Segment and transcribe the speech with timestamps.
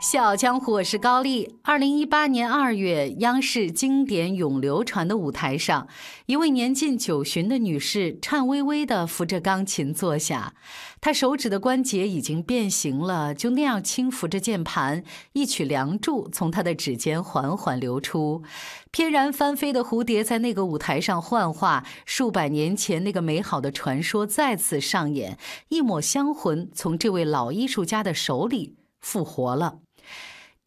[0.00, 1.56] 笑江湖，我是高丽。
[1.64, 5.88] 二零一八年二月，央视经典永流传的舞台上，
[6.26, 10.54] 一位年近九旬的女士颤巍巍地扶着钢琴坐下，
[11.00, 15.02] 她手指的关节已经变形了，就那样轻抚着键盘，
[15.32, 18.44] 一曲《梁祝》从她的指尖缓缓流出。
[18.92, 25.36] 翩然翻飞的蝴蝶在那个舞台上幻化，数百年前那个美好的传说再次上演，
[25.70, 29.80] 一抹香魂从这位老艺术家的手里复活了。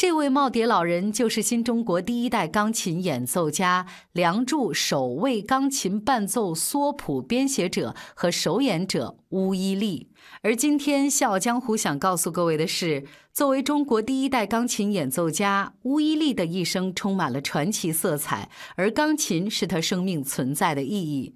[0.01, 10.09] 这位耄耋老人就是新中国第一代钢琴演奏家、《梁祝》首位钢琴伴奏缩谱编写者和首演者巫一力。
[10.43, 13.03] 而今天《笑傲江湖》想告诉各位的是，
[13.33, 21.35] 作为中国第一代钢琴演奏家，巫一力的一生充满了传奇色彩，而钢琴是他生命存在的意义。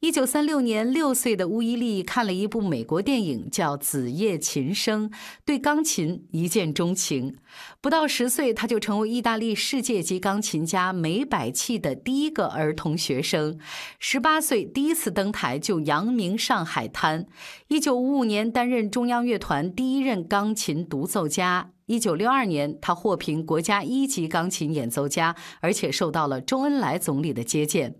[0.00, 5.08] 一九三六年，六岁的巫一力看了一部美国电影，叫《子夜琴声》，
[5.44, 7.36] 对钢琴一见钟情。
[7.80, 13.56] 不到十岁，他就成为意大利世界级钢琴家梅百器的第一个儿童学生。
[14.00, 17.26] 十八岁，第一次登台就扬名上海滩。
[17.68, 21.70] 一九五五年，担任中央乐团第一任钢琴独奏家。
[21.86, 27.96] 一九六二年，他获评国家一级钢琴演奏家，而且受到了周恩来总理的接见。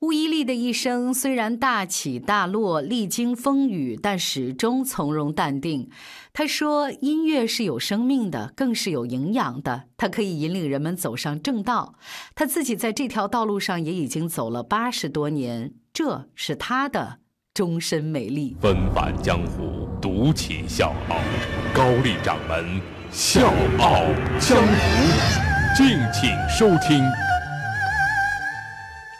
[0.00, 5.88] 巫一力的一生虽然大起大落，历经风雨，但始终从容淡定。
[6.34, 9.84] 他说：“音乐是有生命的，更是有营养的。
[9.96, 11.94] 它可以引领人们走上正道。
[12.34, 17.20] 他自己在这条道路上也已经走了八十多年，这是他的
[17.56, 21.16] 终身美丽。”纷繁江湖，独起笑傲。
[21.74, 22.78] 高丽掌门
[23.10, 24.02] 笑傲
[24.38, 27.02] 江湖，敬请收听。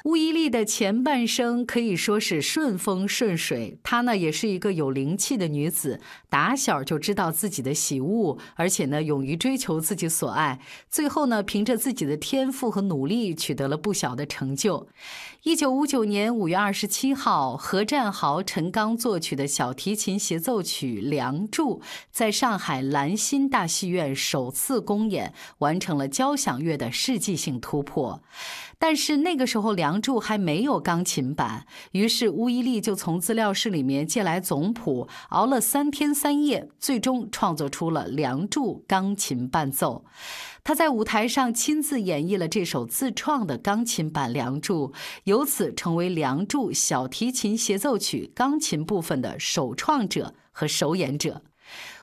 [0.06, 14.86] 巫一力的前半生可以说是顺风顺水，她呢也是一个有灵气的女子，打小就知道自己的喜恶，而且呢勇于追求自己所爱，最后呢凭着自己的天赋和努力取得了不小的成就。
[15.42, 21.80] 一九五九年五月二十七号，何占豪、陈刚作曲的小提琴协奏曲《梁祝》
[22.12, 28.22] 在上海兰心大戏院首次公演，完成了交响乐的世纪性突破。
[28.78, 40.04] 但是那个时候，《梁梁祝》还没有钢琴版，于是巫一力就从资料室里面借来总谱，熬了三天三夜，最终创作出了《梁祝》钢琴伴奏。
[40.62, 44.88] 他在舞台上亲自演绎了这首自创的钢琴版《梁祝》，
[45.24, 51.40] 由此成为《梁祝》小提琴协奏曲钢琴部分的首创者和首演者。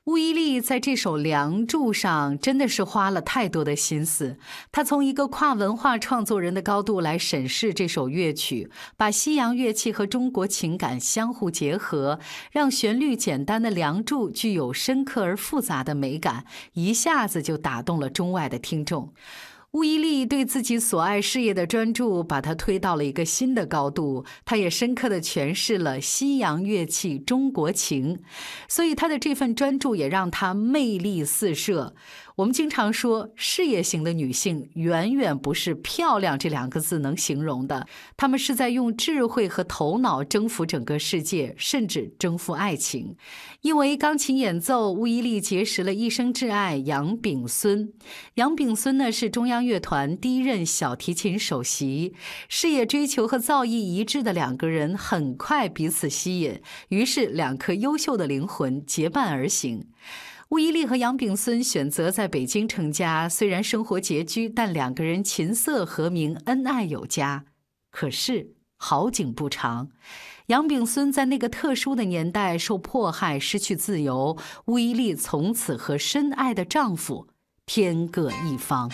[0.04, 4.36] 巫漪丽在这首《梁祝》上真的是花了太多的心思。
[4.70, 12.20] 他从一个跨文化创作人的高度来审视这首乐曲，把西洋乐器和中国情感相互结合，
[12.52, 16.44] 让旋律简单的《梁祝》具有深刻而复杂的美感，
[16.74, 19.14] 一下子就打动了中外的听众。
[19.74, 24.24] 巫漪丽对自己所爱事业的专注，把他推到了一个新的高度。
[24.44, 28.20] 他也深刻地诠释了西洋乐器中国情，
[28.68, 31.96] 所以他的这份专注也让他魅力四射。
[32.36, 37.86] 我们经常说，事业型的女性远远不是漂亮这两个字能形容的，
[38.16, 43.14] 她们是在用智慧和头脑征服整个世界，甚至征服爱情。
[43.60, 47.92] 因为钢琴演奏，巫一力结识了一生挚爱杨炳孙。
[48.34, 52.16] 杨炳孙呢是中央乐团第一任小提琴首席，
[52.48, 59.86] 事业追求和造诣一致的两个人很快彼此吸引，于是两颗优秀的灵魂结伴而行。
[60.50, 67.46] 吴一力和杨炳孙选择在北京成家，虽然生活拮据，但两个人琴瑟和鸣，恩爱有加。
[67.90, 69.88] 可是好景不长，
[70.46, 74.36] 杨炳孙在那个特殊的年代受迫害，失去自由。
[74.66, 77.26] 吴一力从此和深爱的丈夫
[77.64, 78.90] 天各一方。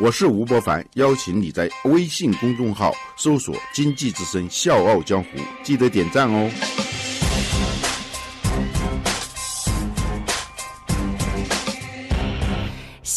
[0.00, 5.30] 我是吴伯凡，邀请你在微信公众号搜索“经济之声笑傲江湖”，
[5.64, 6.87] 记得点赞哦。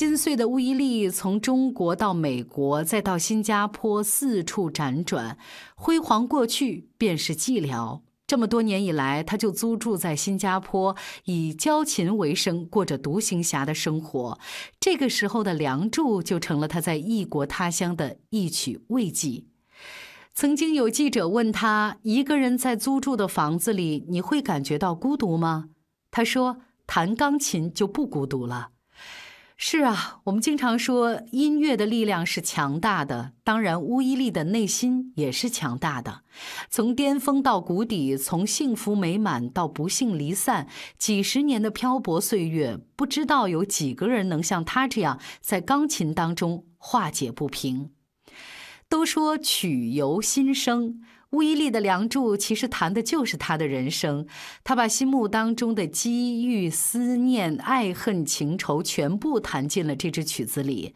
[0.02, 5.38] 心碎的巫一力从中国到美国，再到新加坡，四处辗转，
[5.76, 8.02] 辉煌过去便是寂寥。
[8.26, 10.96] 这么多年以来，他就租住在新加坡，
[11.26, 14.40] 以教琴为生，过着独行侠的生活。
[14.80, 19.44] 这个时候的《梁祝》就成了他在异国他乡的一曲慰藉。
[20.34, 25.70] 曾经有记者问他：“一个人在租住的房子里，你会感觉到孤独吗？”
[26.10, 26.58] 他说
[26.88, 28.70] ：“弹钢琴就不孤独了。”
[29.64, 36.24] 是啊，我们经常说音乐的力量是强大的，当然巫伊丽的内心也是强大的。
[36.68, 40.68] 从巅峰到谷底，从幸福美满到不幸离散，
[40.98, 47.92] 几十年的漂泊岁月，不知道有几个人能像她这样在钢琴当中化解不平。
[48.92, 51.00] 都说曲由心生。
[51.30, 54.28] 巫伊丽的《梁祝》其实谈的就是他的人生，
[54.66, 60.94] 他把心目当中的机遇、思念、爱恨情仇全部弹进了这支曲子里。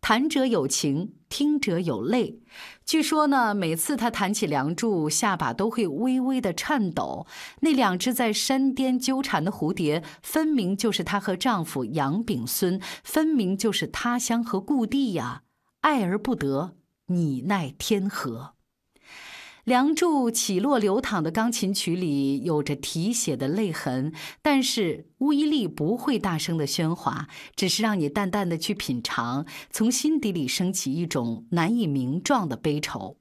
[0.00, 2.40] 弹者有情，听者有泪。
[2.84, 7.28] 据说呢，每次他弹起《梁祝》，下巴都会微微的颤抖。
[7.60, 15.42] 那两只在山巅纠缠的蝴蝶，分明就是她和丈夫杨炳孙，分明就是他乡和故地呀！
[15.82, 16.74] 爱而不得，
[17.08, 18.54] 你奈天何？
[19.62, 24.12] 《梁祝》起落流淌的钢琴曲里有着啼血的泪痕，
[24.42, 33.18] 但是巫伊丽不会大声的喧哗，只是让你淡淡的去品尝，从心底里升起一种难以名状的悲愁。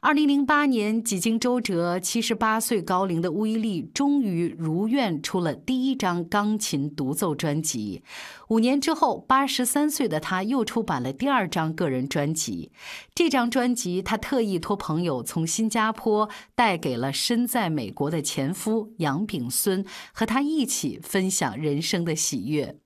[0.00, 8.02] 二零零八年，几经周折，七十八岁高龄的巫伊丽终于如愿出了第一张钢琴独奏专辑。
[8.48, 12.72] 五年之后，八十三岁的她又出版了第二张个人专辑。
[13.14, 22.78] 这张专辑，她特意托朋友从新加坡带给了身在美国的前夫杨炳孙，和他一起分享人生的喜悦。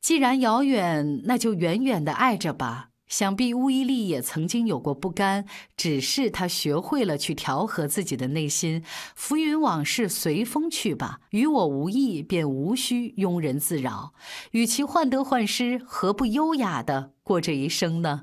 [0.00, 2.88] 既然遥远，那就远远的爱着吧。
[3.08, 5.44] 想必巫伊丽也曾经有过不甘，
[5.76, 8.82] 只是她学会了去调和自己的内心，
[9.14, 14.12] 浮云往事随风去吧，与我无异，便无需庸人自扰。
[14.52, 18.22] 与其患得患失，何不优雅的过这一生呢？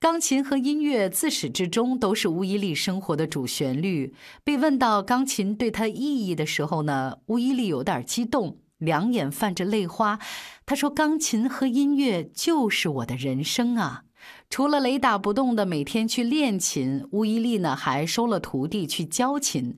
[0.00, 4.14] 钢琴和音乐自始至终都是巫伊丽生活的主旋律。
[4.44, 8.58] 被问到钢琴对她意义的时候呢，巫伊丽有点激动。
[8.78, 10.18] 两眼泛着泪花，
[10.64, 14.04] 他说：“钢琴和音乐就是我的人生啊！
[14.50, 19.76] 除了雷打不动的每天去练琴，乌伊利呢还收了徒弟去教琴。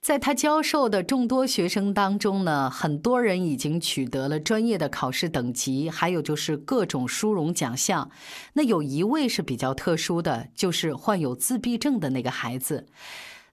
[0.00, 8.10] 在他教授的众多学生当中呢，很多人已经取得了专业的考试等级，还有就是各种殊荣奖项。
[8.54, 12.86] 那有一位是比较特殊的，就是患有自闭症的那个孩子。”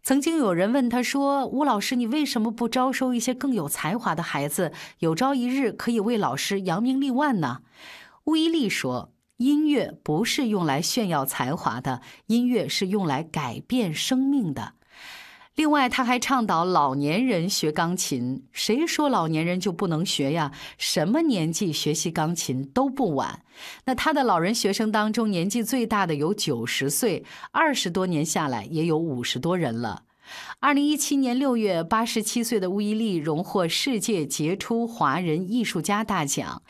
[0.08, 7.60] 曾经有人问他说：“吴老师，你为什么不招收一些更有才华的孩子，有朝一日可以为老师扬名立万呢？”
[8.24, 14.76] 巫伊丽说：“音乐不是用来炫耀才华的，音乐是用来改变生命的。”
[15.58, 18.44] 另外，他还倡导老年人学钢琴。
[18.52, 20.52] 谁说老年人就不能学呀？
[20.78, 23.42] 什么年纪学习钢琴都不晚。
[23.86, 30.04] 那他的老人学生当中，年纪最大的有九十岁，二十多年下来也有五十多人了。
[30.60, 36.62] 二零一七年六月，八十七岁的巫伊丽荣获世界杰出华人艺术家大奖。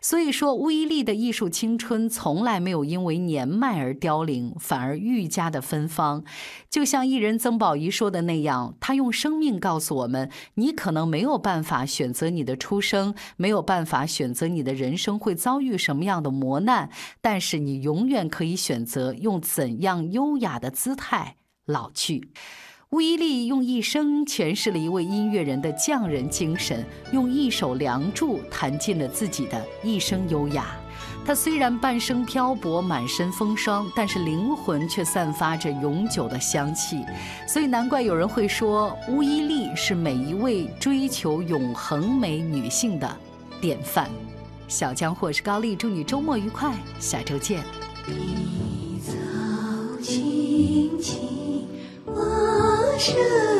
[0.00, 6.22] 所以说，巫伊丽的艺术青春从来没有因为年迈而凋零，反而愈加的芬芳。
[6.70, 16.90] 就像艺人曾宝仪说的那样，他用生命告诉我们：你可能没有办法选择你的出生，没有办法选择你的人生会遭遇什么样的磨难，
[17.20, 21.34] 但是你永远可以选择用怎样优雅的姿态
[21.66, 22.30] 老去。
[22.92, 26.82] 巫伊丽用一生诠释了一位音乐人的匠人精神，
[27.12, 30.74] 用一首《梁祝》弹尽了自己的一生优雅。
[31.22, 37.04] 他虽然半生漂泊，满身风霜，但是灵魂却散发着永久的香气。
[37.46, 43.16] 所以难怪有人会说，巫伊丽是每一位追求永恒美女性的
[43.60, 44.08] 典范。
[44.66, 47.62] 小江或是高丽，祝你周末愉快，下周见。
[50.00, 51.17] 盛
[52.98, 53.57] 这